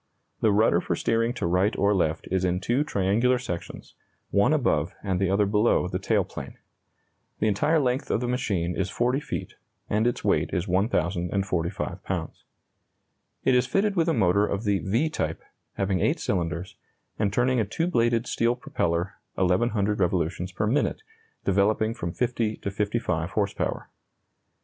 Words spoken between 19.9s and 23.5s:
revolutions per minute, developing from 50 to 55